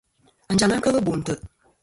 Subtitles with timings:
[0.51, 1.41] Anjaŋ-a kel Bo ntè'.